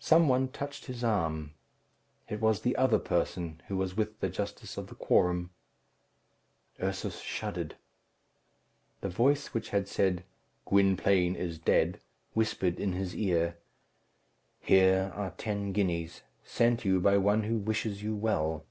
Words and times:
Some 0.00 0.26
one 0.26 0.48
touched 0.48 0.86
his 0.86 1.04
arm. 1.04 1.54
It 2.28 2.40
was 2.40 2.62
the 2.62 2.74
other 2.74 2.98
person, 2.98 3.62
who 3.68 3.76
was 3.76 3.96
with 3.96 4.18
the 4.18 4.28
justice 4.28 4.76
of 4.76 4.88
the 4.88 4.96
quorum. 4.96 5.50
Ursus 6.82 7.20
shuddered. 7.20 7.76
The 9.00 9.08
voice 9.08 9.54
which 9.54 9.68
had 9.68 9.86
said, 9.86 10.24
"Gwynplaine 10.64 11.36
is 11.36 11.60
dead," 11.60 12.00
whispered 12.32 12.80
in 12.80 12.94
his 12.94 13.14
ear, 13.14 13.56
"Here 14.58 15.12
are 15.14 15.30
ten 15.30 15.70
guineas, 15.70 16.22
sent 16.42 16.84
you 16.84 16.98
by 16.98 17.16
one 17.16 17.44
who 17.44 17.58
wishes 17.58 18.02
you 18.02 18.16
well." 18.16 18.66